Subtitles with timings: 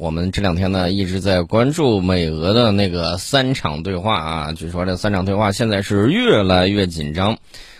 [0.00, 7.36] 我们这两天呢一直在关注美俄的那个三场对话啊，据说这三场对话现在是越来越紧张。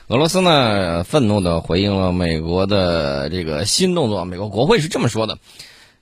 [0.08, 5.38] 俄罗斯呢愤怒地回应了美国的这个新动作，美国国会是这么说的：“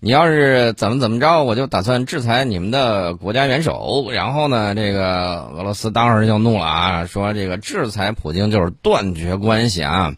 [0.00, 10.12] 你要是怎么怎么着，我就打算制裁你们的国家元首。”然后呢，这个俄罗斯当时就怒了啊，说这个制裁普京就是断绝关系啊。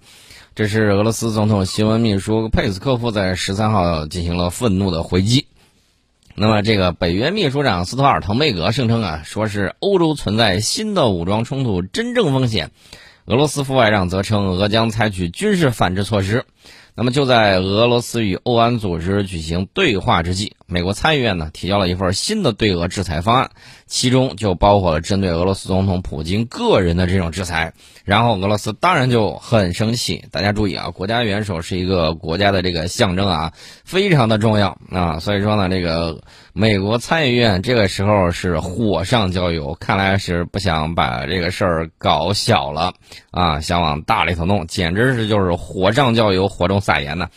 [0.54, 5.46] 这是俄罗斯总统新闻秘书佩斯科夫在十三号进行了愤怒的回击。
[6.42, 12.70] 那么，这个北约秘书长斯托尔滕贝格声称啊，说是欧洲存在新的武装冲突真正风险。
[13.26, 16.46] 俄罗斯副外长则称，俄将采取军事反制措施。
[16.94, 23.50] 那么，就在俄罗斯与欧安组织举行对话之际，美国参议院呢提交了一份新的对俄制裁方案，
[23.86, 27.72] 其中就包括了针对俄罗斯总统普京个人的这种制裁。
[28.04, 30.24] 然后，俄罗斯当然就很生气。
[30.32, 33.52] 大家注意啊，国家元首是一个国家的这个象征啊，
[33.84, 35.18] 非常的重要啊。
[35.20, 36.20] 所以说呢，这个
[36.52, 42.94] 美国参议院这个时候是火上浇油，看来是不想把这个事儿搞小了
[43.30, 47.28] 啊，想往大里头弄，简直是就是火上浇油，火中撒盐呢。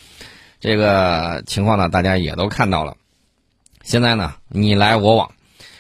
[0.60, 2.96] 这个情况呢，大家也都看到了。
[3.84, 5.30] 现在呢，你来我往。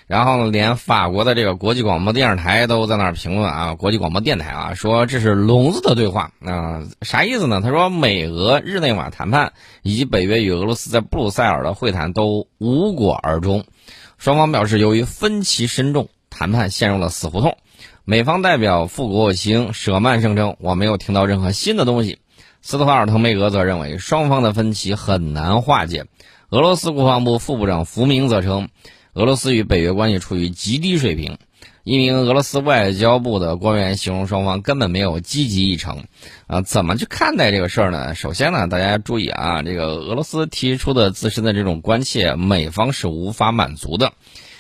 [0.06, 7.62] 然后呢，连法国的这个国际广播电视台都在那儿评论啊，国际广播电台啊，说这是聋子的对话啊，啥意思呢？
[7.62, 13.64] 他说美俄日内瓦谈判以及北约与俄罗斯在布鲁塞尔的会谈都无果而终，
[14.18, 17.58] 双方表示由于分歧深重，谈判陷入了死胡同。
[18.04, 22.20] 美方代表副国务卿舍曼声称，我没有听到任何新的东西。
[22.62, 26.06] 斯特华尔滕贝格则认为双方的分歧很难化解。
[26.54, 28.70] 俄罗斯国防部副部长福明则称。
[29.14, 31.40] 俄罗斯与北约关系处于极低水平。
[31.84, 36.04] 一名俄罗斯外交部的官员形容双方根本没有积极议程。
[36.46, 38.14] 啊，怎么去看待这个事儿呢？
[38.14, 44.14] 首先呢，大家注意啊，这个俄罗斯提出的自身的这种关切，美方是无法满足的。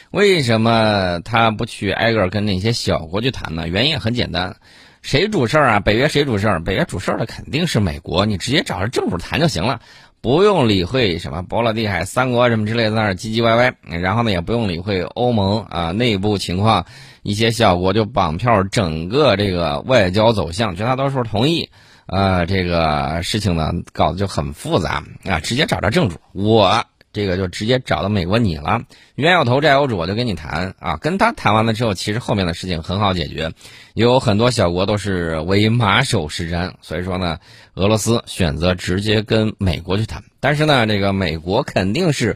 [0.09, 3.67] 为什么他不去挨个跟那些小国去谈呢？
[3.67, 4.57] 原因很简单，
[5.03, 5.79] 谁主事儿啊？
[5.79, 6.59] 北约谁主事儿？
[6.59, 9.81] 北约主事儿的肯定是美国，你直接找着政府谈就行了。
[10.23, 13.75] 不用理会什么波罗的海三国什么之类的，在那唧唧歪歪。
[13.99, 16.85] 然后呢，也不用理会欧盟啊内部情况，
[17.23, 21.69] 一些小国就绑票，整个这个外交走向，绝大多数同意。
[22.05, 26.85] 呃，这个事情呢，搞得就很复杂啊，直接找着正主，我。
[27.13, 28.81] 这个就直接找到美国你了，
[29.13, 30.97] 冤有头债有主，我就跟你谈啊。
[30.97, 33.51] 跟他谈完了之后，其实后面的事情很好解决，
[33.93, 36.73] 有很多小国都是为马首是瞻。
[36.81, 37.37] 所以说呢，
[37.75, 42.35] 俄罗斯选择直接跟美国去谈，但是呢，这个美国肯定是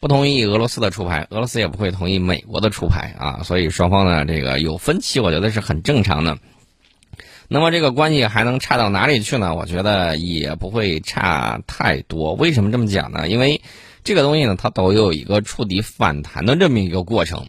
[0.00, 3.40] 不同意俄罗斯的出牌，俄罗斯也不会同意美国的出牌啊。
[3.42, 6.36] 所以双方呢，这个有分歧，我觉得是很正常的。
[7.48, 9.54] 那么这个关系还能差到哪里去呢？
[9.54, 12.34] 我觉得也不会差太多。
[12.34, 13.26] 为什么这么讲呢？
[13.26, 13.62] 因为。
[14.02, 17.46] 这个东西呢，它都有一个触底反弹的这么一个过程，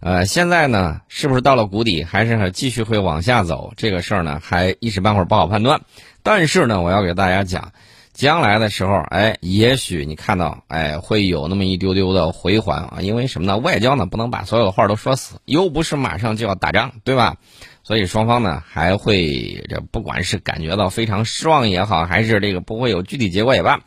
[0.00, 3.72] 呃，现在呢，是不是到了谷底，还是继续会往下走？
[3.76, 5.80] 这个事儿呢，还一时半会儿不好判断。
[6.22, 7.72] 但是呢，我要给大家讲，
[8.12, 12.98] 将来的时候，哎，也许你看到，哎，会有那么一丢丢的回环啊。
[13.00, 13.56] 因为什么呢？
[13.58, 17.36] 外交呢，不能把所有的话都说死，又不是马上就要打仗，对吧？
[17.84, 23.80] 所以双方呢，还会这不管是感觉到非常失望也好，还是这个不会有具体结果也罢。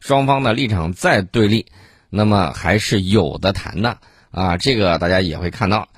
[0.00, 1.66] 双方的立场再对立，
[2.08, 3.98] 那么还是有的谈的
[4.30, 5.88] 啊，这个大家也会看到。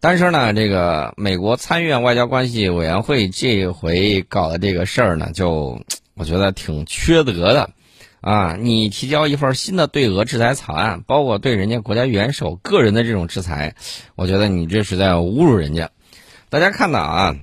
[0.00, 5.80] 但是呢，这个美国参议院外交关系委员会这回搞的这个事儿呢，就
[6.14, 7.70] 我觉得挺缺德的
[8.20, 8.56] 啊！
[8.58, 13.76] 你提交一份新的对俄制裁草案，包括对人家国家元首个人的这种制裁，
[14.16, 15.90] 我觉得你这是在侮辱人家。
[16.50, 17.36] 大家看到啊，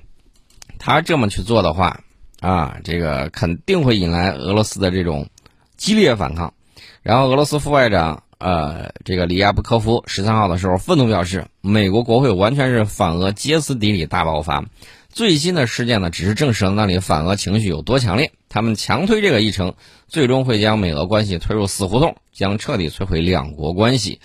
[0.78, 2.00] 他这么去做的话
[2.40, 5.28] 啊，这个肯定会引来俄罗斯的这种。
[5.80, 6.52] 激烈反抗，
[7.02, 14.66] 然后俄罗斯副外长呃，这个里亚布科夫十三号的时候愤怒表示，美国国会完全是反俄歇斯底里大爆发。
[15.08, 18.30] 最新的事件呢，只是证实了那里反俄情绪有多强烈。
[18.50, 19.72] 他们强推这个议程，
[20.06, 24.20] 最终会将美俄关系推入死胡同，将彻底摧毁两国关系。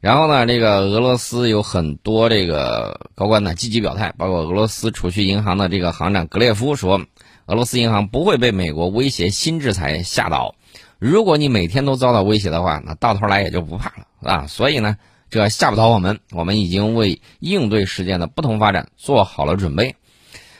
[0.00, 7.02] 然后呢，这个俄罗斯有很多这个高官呢积极表态，包括俄罗斯储蓄银行的这个行长格列夫说，
[7.46, 10.54] 俄罗斯银行不会被美国威胁新制裁吓倒。
[11.02, 14.46] 如果你每天都遭到威胁的话，那到头来也就不怕了啊！
[14.46, 14.96] 所以呢，
[15.30, 19.96] 这吓不倒我们，我们已经为应对事件的不同发展做好了准备。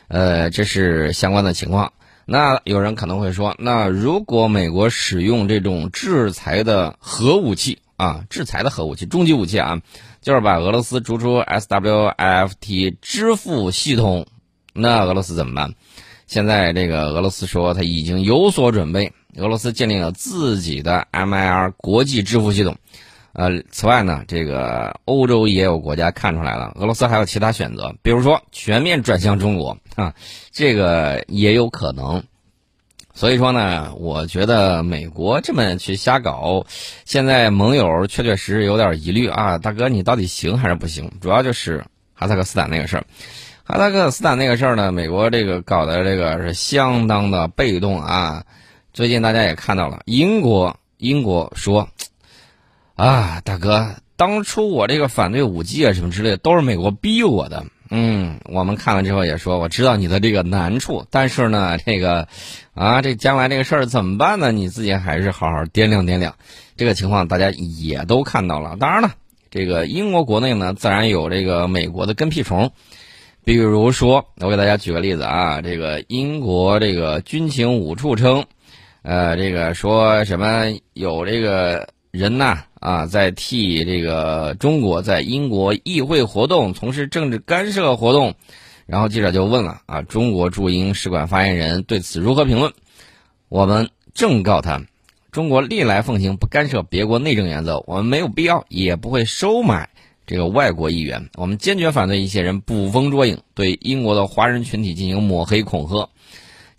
[0.09, 1.93] 呃，这是相关的情况。
[2.25, 9.81] 那有人可能会说，那如果美国使用这种制裁的核武器啊，制裁的核武器、终极武器啊，
[10.23, 14.27] 就是把俄罗斯逐出 SWIFT 支付系统，
[14.73, 15.75] 那俄罗斯怎么办？
[16.27, 19.13] 现在这个俄罗斯说他已经有所准备。
[19.39, 22.77] 俄罗斯建立了自己的 MIR 国际支付系统，
[23.33, 30.15] 呃，此外呢，这个欧洲也有国家看出来了，俄罗斯还有其他选择，比如说全面转向中国啊，
[30.51, 32.23] 这个也有可能。
[33.15, 36.67] 所以说呢，我觉得美国这么去瞎搞，
[37.05, 41.11] 现在盟友确确实实有点疑虑啊，大哥你到底行还是不行？
[41.21, 43.05] 主要就是哈萨克斯坦那个事儿，
[43.65, 48.45] 哈萨克斯坦那个事儿呢，美国这个搞的这个是相当的被动啊。
[48.93, 51.89] 最近大家也看到了，英国英国说，
[52.95, 57.65] 啊大哥，当初我这个反对五 G 啊什么之类的，都是美国逼我的。
[57.89, 62.29] 嗯，我们看了之后也说，我知道你的这个难处，但是呢，这个，
[62.75, 64.53] 啊，这将来这个事儿怎么办呢？
[64.53, 66.35] 你自己还是好好掂量掂量。
[66.77, 68.77] 这个情况大家也都看到了。
[68.79, 69.13] 当然了，
[69.51, 72.73] 这个英国国内呢，自然有这个美国的跟屁虫，
[73.43, 78.45] 比如说，我给大家举个例子啊，这个英国这个军情五处称，
[79.03, 80.65] 呃，这个说什么
[80.95, 81.89] 有这个。
[82.13, 88.35] 人呐啊，在替这个中国在英国议会活动，从事政治干涉活动，
[88.85, 92.75] 然后记者就问了啊，中国驻英使馆发言人对此如何评论？
[93.49, 94.83] 我们正告他，
[95.31, 99.89] 中国历来奉行不干涉别国内政原则，我们没有必要，也不会收买
[100.27, 106.11] 这个外国议员，我们坚决反对一些人捕风捉影，对英国的华人群体进行抹黑恐吓。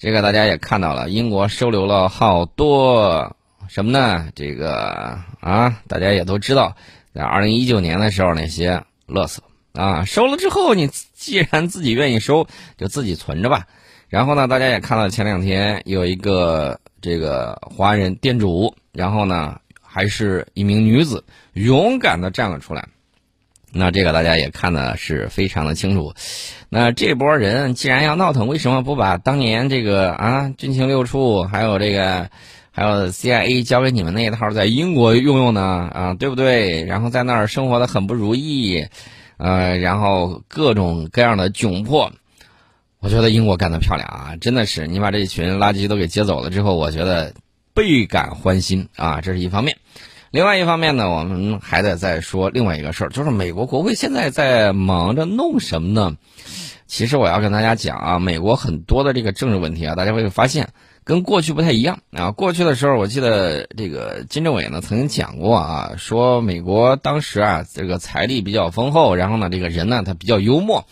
[0.03, 3.37] 这个大家也看到了，英国收留了好多。
[3.69, 4.27] 什么呢？
[4.35, 6.75] 这个啊，大家也都知道，
[7.15, 12.47] 在二零一九年的时候，那些乐色啊，收了之后，你既然自己愿意收，
[12.77, 13.65] 就自己存着吧。
[14.09, 21.23] 然后呢，大家也看到前两天有一个这个华人店主，然后呢，还是一名女子，
[21.53, 22.89] 勇敢的站了出来。
[23.73, 26.13] 那这个大家也看的是非常的清楚。
[26.69, 32.29] 那这波人既然要闹腾，为什么不把当年这个啊军情六处还有这个？
[32.75, 35.61] 还有 CIA 交给你们那一套在英国用用呢
[35.93, 36.83] 啊，对不对？
[36.85, 38.87] 然后在那儿生活的很不如意，
[39.37, 42.11] 呃，然后各种各样的窘迫。
[42.99, 47.35] 我觉得英国干得漂亮啊，真的是你把这群垃圾都给接走了之后，我觉得
[47.75, 49.77] 倍感欢心啊，这是一方面。
[50.33, 56.17] 另外一方面呢，我们还得再说另外一个事儿，就是美国国会现在在忙着弄什么呢？
[56.87, 60.69] 其实我要跟大家讲啊，美国很多的这个政治问题啊，大家会发现。
[61.03, 62.31] 跟过去不太一样啊！
[62.31, 70.85] 过去的时候，我记得这个金政委呢曾经讲过啊，说美国当时啊这个财力比较丰厚，然后呢这个人呢他比较幽默，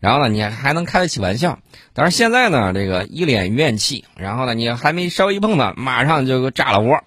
[0.00, 1.60] 然后呢你还能开得起玩笑。
[1.92, 7.04] 但是现在呢这个一脸怨气，然后呢你还没稍微一碰呢，马上就炸了窝，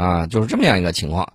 [0.00, 1.32] 啊，就是这么样一个情况。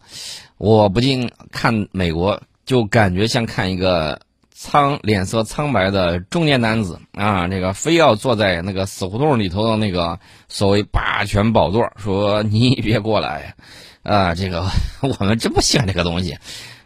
[0.57, 4.19] 我不禁看美国，就感觉像看一个。
[4.57, 10.17] 苍脸色苍白的中年男子啊，这个非要坐在那个死胡同里头的那个
[10.47, 13.53] 所谓霸权宝座，说你别过来，
[14.01, 14.65] 啊，这个
[15.01, 16.37] 我们真不喜欢这个东西，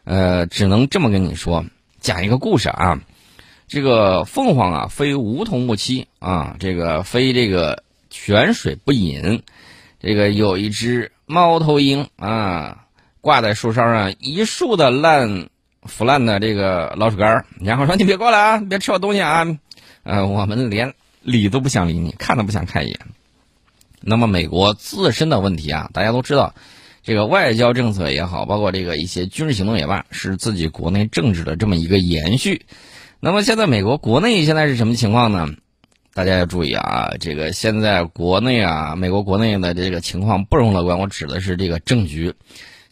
[0.03, 1.63] 呃，只能这么跟你说，
[2.01, 2.99] 讲一个故事啊，
[3.67, 9.43] 这个凤凰啊非梧桐不栖啊，这个非这个泉水不饮，
[10.01, 12.85] 这个有一只猫头鹰啊
[13.21, 15.47] 挂在树梢上一树的烂。
[15.83, 19.47] 腐烂的这个老鼠干然后说你别过来啊，别吃我东西啊，
[20.03, 22.99] 呃，我们连理都不想理你，看都不想看一眼。
[24.01, 26.53] 那么美国自身的问题啊，大家都知道，
[27.01, 32.65] 这个外交政策也好，包括这个一些军事行动也罢，是自己国内政治的这么一个延续。
[33.21, 35.47] 那么现在美国国内现在是什么情况呢？
[36.19, 40.99] 大家要注意啊，这个现在国内啊，美国国内的这个情况不容乐观。
[40.99, 42.33] 我指的是这个政局，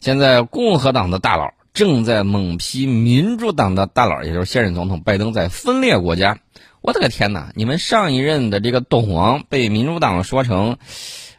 [0.00, 1.52] 现在共和党的大佬。
[1.74, 6.38] 正在猛批民主党的大佬，也就是现任总统拜登在分裂国家。
[6.80, 7.52] 我的个天哪！
[7.54, 10.78] 你们上一任的这个董王被民主党说成，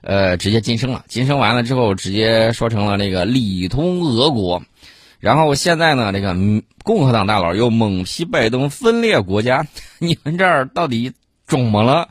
[0.02, 4.62] 呃，直接晋升了，晋升完了之后直接说成了那个里通俄国。
[5.20, 6.38] 然后现在呢，这个
[6.84, 9.66] 共和党大佬又猛批拜登分裂国家。
[9.98, 11.14] 你们这儿到底
[11.50, 12.08] 肿么了？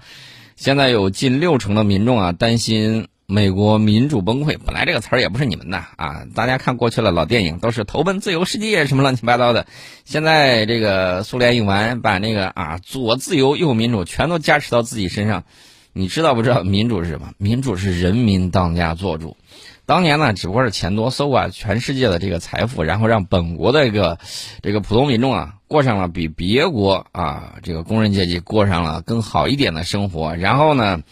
[0.56, 3.08] 现在有近六成的民众啊担心。
[3.30, 6.22] 美国民主崩溃，本来这个词儿也不是你们的啊！
[6.34, 9.66] 大家看过去了，老电影都是投奔自由世界什么乱七八糟的。
[10.06, 15.44] 现在这个苏联一完，把那个啊左自由右民主全都加持到自己身上。
[15.92, 17.32] 你知道不知道民主是什么？
[17.36, 19.36] 民主是人民当家作主。
[19.84, 24.18] 当年呢，只不过是钱多，搜刮全世界的这个财富，然后让本国的一个
[24.62, 30.34] 这个普通民众啊过上了比别国啊这个工人阶级过上了更好一点的生活。
[30.34, 31.02] 然后呢？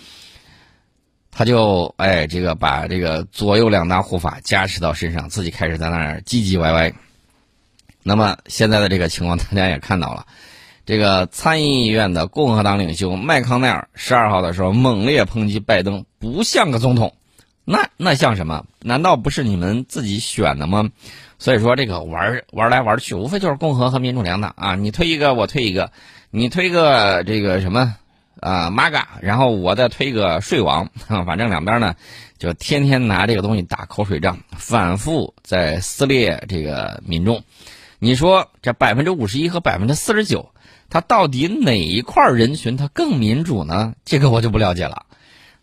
[1.39, 6.95] 他就哎，这个把这个左右两大护法加持到身上，自己开始在那儿唧唧歪歪。
[8.03, 10.25] 那么现在的这个情况，大家也看到了，
[10.87, 17.15] 这个参议院的共和党领袖麦康奈尔十二号的时候猛烈抨击拜登不像个总统，
[17.67, 18.65] 那那像什么？
[18.81, 20.89] 难道不是你们自己选的吗？
[21.39, 25.91] 所以说这个玩玩来玩去，无非就是共和和民主两党啊，你推一个我推一个，
[26.31, 27.95] 你推个这个什么
[28.41, 30.91] 啊 MAGA，然后我再推个税王，
[31.27, 31.95] 反正两边呢
[32.39, 37.43] 就天天拿这个东西打口水仗，反复在撕裂这个民众。
[37.99, 40.51] 你说这百分之五十一和百分之四十九，
[40.91, 43.95] 它到底哪一块人群它更民主呢？
[44.05, 45.07] 这个我就不了解了，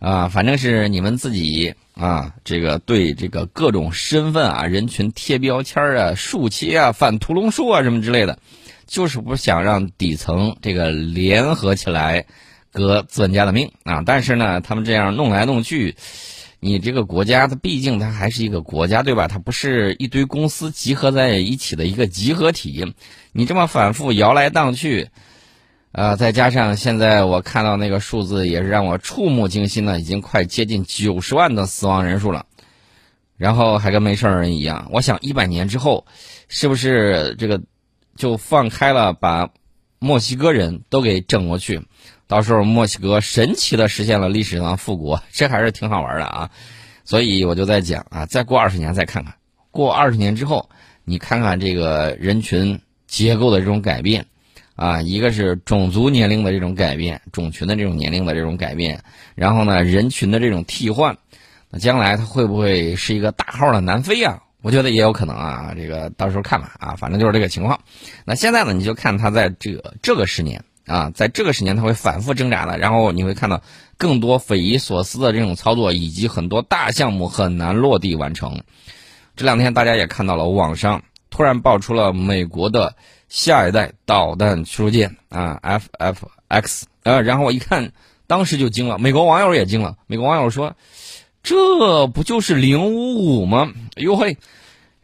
[0.03, 8.38] 啊，反正是你们自己啊，这个对这个各种身份啊、人群贴标签啊、竖切啊、反屠龙术啊什么之类的，
[8.86, 12.25] 就是不想让底层这个联合起来
[12.74, 14.03] 革资本家的命啊。
[14.05, 15.95] 但是呢，他们这样弄来弄去。
[16.60, 19.29] 你这个国家，它毕竟它还是一个国家，对吧？
[19.29, 22.93] 它不是一堆公司集合在一起的一个集合体。
[23.31, 25.10] 你这么反复摇来荡去，
[25.93, 32.47] 啊，再加上现在我看到那个数字也是让我触目惊心的，已经快接近九十万的死亡人数了。
[33.38, 34.89] 然后还跟没事人一样。
[34.91, 36.05] 我想一百年之后，
[36.47, 37.62] 是不是这个
[38.15, 39.50] 就放开了，把
[40.00, 41.85] 墨西哥人都给整过去？
[42.25, 46.50] 到时候墨西哥神奇的实现了历史上复国，这还是挺好玩的啊！
[47.05, 49.35] 所以我就在讲啊，再过二十年再看看，
[49.69, 50.69] 过二十年之后，
[51.03, 54.25] 你看看这个人群结构的这种改变，
[54.75, 59.03] 啊，一个是种族年龄的这种改变，种群的这种年龄的这种改变，
[59.36, 61.18] 然后呢，人群的这种替换，
[61.70, 64.44] 那将来它会不会是一个大号的南非啊？
[64.62, 67.80] 我觉得也有可能啊，这个到时候看吧啊，反正就是这个情况。
[68.25, 70.63] 那现在呢，你就看它在这个这个十年。
[70.86, 73.62] 啊，在这个十年他会反复挣扎的，然后你会看到
[73.98, 78.63] 更多匪夷所思的这种操作，以及很多大项目很难落地完成。
[79.38, 82.98] 这两天大家也看到了，网上突然爆出了美国的
[83.33, 87.91] 下一代导弹驱逐舰啊，FFX，啊，然后我一看，
[88.27, 90.75] 当时就惊了，美国网友也惊了，美国网友说
[91.41, 94.37] ：“这不就是零五五吗？”哎呦嘿！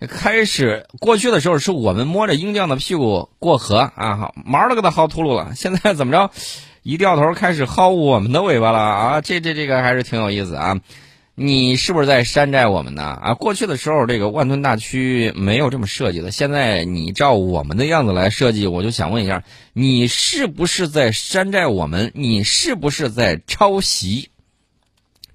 [0.07, 5.55] 开始过去的时候是我们摸着鹰将的屁股过河啊，毛都给他薅秃噜了。
[5.55, 6.29] 现在怎么着，
[6.83, 9.21] 一掉头开始薅我们的尾巴了啊？
[9.21, 10.79] 这这这个还是挺有意思啊。
[11.41, 13.01] 你是不是在山寨我们呢？
[13.01, 22.11] 啊，过去的时候这个万吨大驱没有这么设计的，现在你照我们的样子来设计，我就想问一下，你是不是在山寨我们？
[22.13, 24.31] 你是不是在抄袭？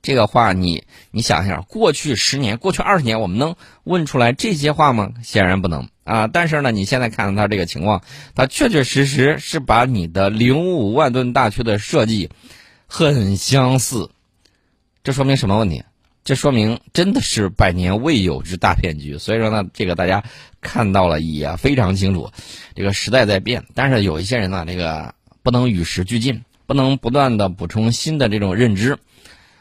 [0.02, 5.12] 这个话你你想想，过去十年、过去二十年，我们能问出来这些话吗？
[5.22, 6.26] 显然不能啊！
[6.26, 8.02] 但是呢，你现在看到他这个情况，
[8.34, 12.28] 他确确实实是把你的零五五万吨大驱的设计
[12.86, 14.10] 很相似，
[15.02, 15.82] 这说明什么问题？
[16.24, 19.18] 这说明真的是百年未有之大骗局。
[19.18, 20.24] 所以说呢，这个大家
[20.60, 22.30] 看到了也非常清楚，
[22.74, 28.98] 这个时代在变，但是有一些人呢，这个不能与时俱进，不能不断的补充新的这种认知。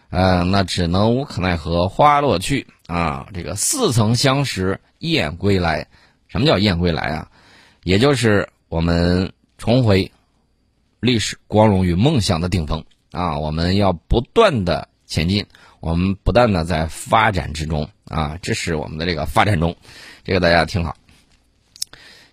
[0.10, 3.27] 呃，那只能无可奈何花落去啊！
[3.34, 5.88] 这个似曾相识燕归来，
[6.27, 7.32] 什么叫燕归来啊？
[7.84, 10.12] 也就是我们重回
[11.00, 13.39] 历史光荣与梦想的顶峰啊！
[13.39, 15.48] 我们要不断的前进，
[15.83, 18.39] 我们不断的在发展之中啊！
[18.41, 19.75] 这是我们的这个发展中，
[20.23, 20.95] 这个大家听好。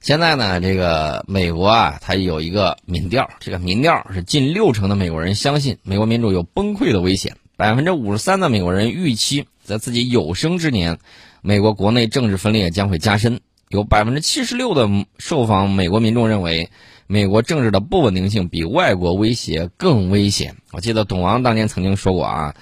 [0.00, 7.37] 现在呢，这个美国啊，它有一个民调，这个民调是近六成的美国人相信美国民主有崩溃的危险。
[7.57, 11.00] 百分之五十三的美国人预期，在自己有生之年，
[11.42, 13.40] 美国国内政治分裂将会加深。
[13.69, 14.88] 有百分之七十六的
[15.19, 16.71] 受访美国民众认为，
[17.09, 20.54] 美国政治的不稳定性比外国威胁更危险。
[20.71, 22.54] 我记得董王当年曾经说过啊，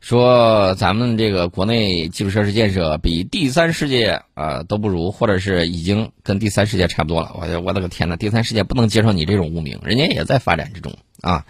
[0.00, 7.32] 说咱们这个国内基础设施建设比第三世界啊都不如，或者是已经跟第三世界差不多了。
[7.34, 11.44] 我我的个天呐，第三世界不能接受你这种污名，人家也在发展之中啊。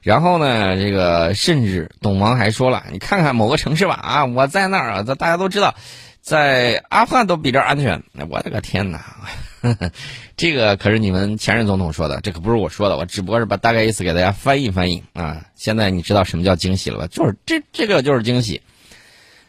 [0.00, 5.74] 然后呢，这个甚至董王还说了：“你看看某个城市吧，啊，我在那儿啊，这大家都知道，
[6.20, 9.00] 在阿富汗都比这安全。”我的个天呐
[9.62, 9.90] 哪！
[10.36, 15.46] 这个可是你们前任总统说的，这可不是我说的，我只不过是把大概意思给大家翻译翻译啊。
[15.54, 17.06] 现在你知道什么叫惊喜了吧？
[17.08, 18.62] 就是这这个就是惊喜。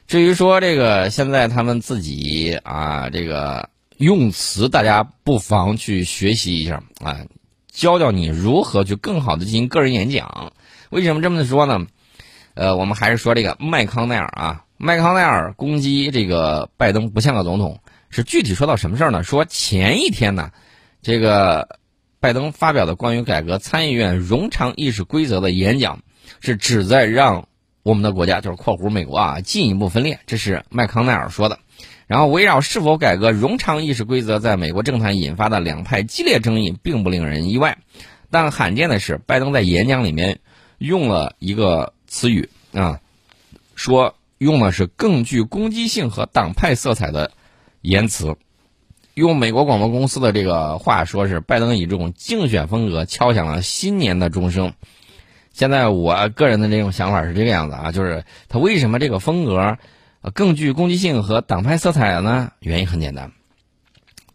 [0.08, 7.20] 至于说这个现在他们自己啊，这个用词，大家不妨去学习一下啊。
[7.72, 10.52] 教教你如何去更好的进行个人演讲。
[10.90, 11.86] 为什么这么说呢？
[12.56, 19.24] 呃，我们还是说这个麦康奈尔啊，麦康奈尔攻击这个拜登不像个总统，是具体说到什么事儿呢？
[19.24, 20.52] 说前一天呢，
[21.02, 21.80] 这个
[22.20, 26.02] 拜登发表的关于改革参议院冗长议事规则的演讲，
[26.42, 27.48] 是旨在让
[27.84, 30.20] 我们的国家，就是（括弧美国啊）进一步分裂。
[30.26, 31.60] 这是麦康奈尔说的。
[32.08, 37.78] 然后，围绕是否改革冗长议事规则，在美国政坛引发的两派激烈争议，并不令人意外。
[38.32, 40.40] 但罕见的是，拜登在演讲里面
[40.80, 43.00] 用了一个词语啊，
[43.76, 47.32] 说用的是更具攻击性和党派色彩的
[47.82, 48.38] 言辞
[49.14, 54.74] 用美国广播公司的这个话说，是拜登以这种竞选风格敲响了新年的钟声。
[55.52, 59.78] 现在我个人的这种想法是这个样子啊，就是他为什么这个风格
[60.34, 62.52] 更具攻击性和党派色彩呢？
[62.60, 63.32] 原因很简单，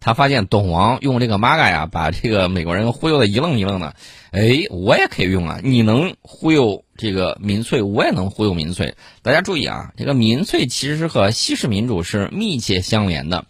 [0.05, 3.95] 他发现董王用这个 MAGA 呀，把这个美国人忽悠的一愣一愣的。
[4.29, 5.59] 哎，我也可以用啊！
[5.63, 8.93] 你能忽悠这个民粹，我也能忽悠民粹。
[9.23, 13.45] 大家注意啊，这个民粹其实和西式民主是密切相连的。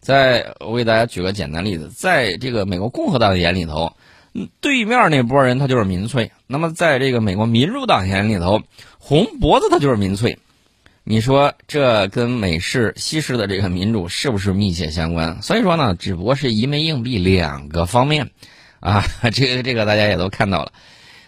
[0.00, 3.94] 在我给大家举个简单例子，在这个美国共和党的眼里头，
[4.60, 8.60] 对面那波人他就是民粹；那么在这个美国民主党眼里头，
[8.98, 10.38] 红脖子他就是民粹。
[11.04, 15.42] 你说这跟美式、西式的这个民主是不是密切相关？
[15.42, 18.30] 所以说呢，只不过是一枚硬币两个方面
[18.80, 19.04] 啊。
[19.32, 20.72] 这个这个大家也都看到了。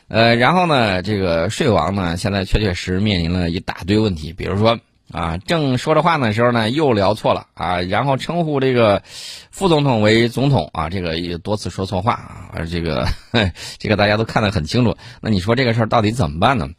[0.08, 4.78] 呃，然后呢，这个税王呢，现在确确实实面临了一大堆问题，比如说。
[5.12, 9.04] 啊，正说着话的时候呢，又聊错了啊，然后称呼这个
[9.52, 13.06] 副总统为总统啊，这个也多次说错话啊，而这个
[13.78, 14.96] 这个大家都看得很清楚。
[15.20, 16.70] 那你说这个事儿到底怎么办呢？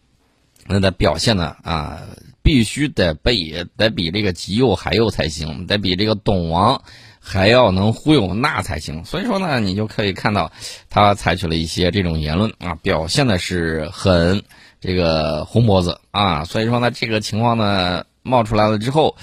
[0.67, 2.01] 那的表现呢啊，
[2.47, 6.81] 必须得比得比这个极右还右才行，得比这个董王
[7.19, 9.03] 还要能忽悠那才行。
[9.03, 10.53] 所以说呢，你就可以看到
[10.89, 14.43] 他采取了一些这种言论啊，表现的是很
[14.79, 16.45] 这个红脖子啊。
[16.45, 18.05] 所以说呢，这个情况呢。
[18.23, 19.15] 冒出来了之后，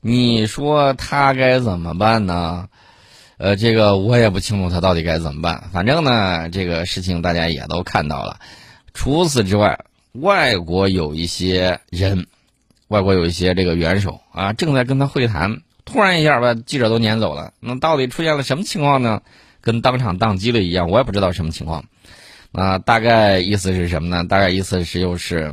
[0.00, 2.68] 你说他该怎么办呢？
[3.38, 5.68] 呃，这个我也不清楚他到底该怎么办。
[5.72, 8.38] 反正呢，这个事情大家也都看到了。
[8.94, 9.80] 除此之外，
[10.12, 12.28] 外国有一些人，
[12.88, 17.52] 外国有一些这个元首啊，正在跟他会谈，突然一下把记者都撵走了。
[17.60, 19.22] 那到底出现了什么情况呢？
[19.60, 21.84] 跟当场宕机了一样，我也不知道什么情况。
[22.52, 24.24] 那，大概意思是什么呢？
[24.24, 25.52] 大概意思是又是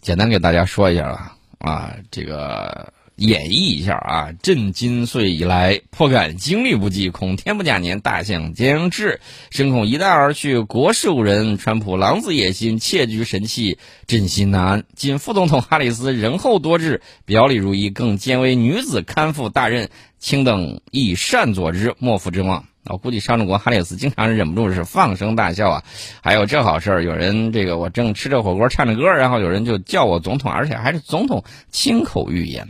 [0.00, 1.36] 简单给大家说一下吧。
[1.58, 4.32] 啊，这个演绎一下啊！
[4.42, 9.20] 震金岁以来，颇感精力不济，恐天不假年，大象将至，
[9.50, 11.56] 深恐一旦而去，国事无人。
[11.56, 14.84] 川普狼子野心，窃居神器，朕心难安。
[14.94, 22.66] 今副总统哈里斯仁厚多智，表里如一，更兼为女子堪负大任，卿等亦善佐之，莫负之望。
[22.88, 25.84] 我估计上中国哈里斯经常忍不住是放声大笑啊！
[26.22, 32.68] 还有这好事儿，有人这个我正吃着火锅唱着歌，然后有人就叫我总统，而且还是总统亲口预言，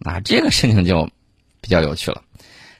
[0.00, 1.08] 那这个事情就
[1.60, 2.22] 比较有趣了。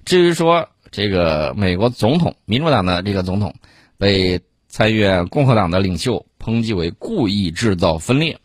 [0.04, 3.54] 至于说这个美国总统民主党的这个总统
[3.98, 8.38] 被参议院共和党的领袖抨击为故意制造分裂，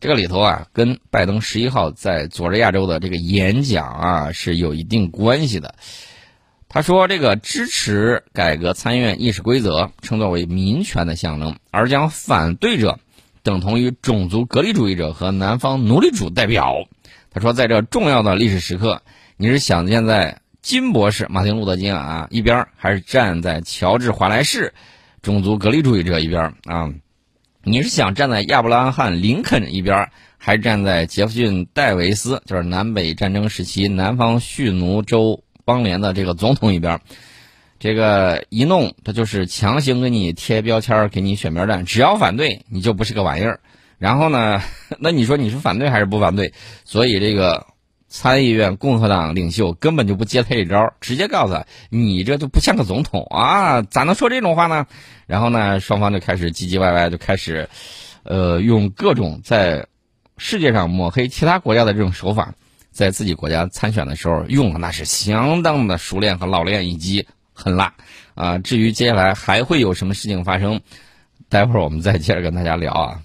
[0.00, 5.74] 这个里头啊，跟拜登十一号在佐治亚州的这个演讲啊是有一定关系的。
[6.68, 12.98] 他说：“这个支持改革参议院议事规则，称作为民权的象征，而将反对者
[13.42, 16.88] 等同于种族隔离主义者和南方奴隶主代表。”
[17.32, 19.02] 他说：“在这重要的历史时刻，
[19.36, 24.74] 你是想站在金博士马丁路德金啊一边，还是站在乔治华莱士
[25.22, 26.92] 种族隔离主义者一边啊？
[27.62, 37.00] 你是想站在亚伯拉罕林肯一边，还是站在杰弗逊戴维斯，就是南北战争时期南方蓄奴州？”邦联的这个总统一边，
[37.78, 43.60] 这个一弄他就是强行给你贴标签给你选边站，只要反对你就不是个玩意儿。
[44.02, 44.60] 然后呢，
[44.98, 46.52] 那你说你是反对还是不反对？
[46.84, 47.68] 所以这个
[48.08, 54.86] 参议院共和党领袖根本就不接他这招，直接告诉他你这就不像个总统啊，咋能说这种话呢？
[55.28, 57.68] 然后呢，双方就开始唧唧歪歪，就开始
[58.24, 59.86] 呃用各种在
[60.36, 62.52] 世界上抹黑其他国家的这种手法。
[62.90, 67.94] 在自己国家参选的时候用的那是相当的熟练和老练以及狠辣
[68.34, 68.58] 啊！
[68.58, 70.78] 至于接下来还会有什么事情发生，
[71.48, 73.22] 待会儿我们再接着跟大家聊啊。